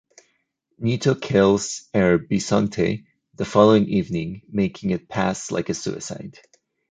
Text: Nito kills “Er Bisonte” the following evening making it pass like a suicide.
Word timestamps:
Nito 0.79 1.13
kills 1.13 1.87
“Er 1.93 2.17
Bisonte” 2.17 3.05
the 3.35 3.45
following 3.45 3.85
evening 3.87 4.41
making 4.49 4.89
it 4.89 5.07
pass 5.07 5.51
like 5.51 5.69
a 5.69 5.75
suicide. 5.75 6.39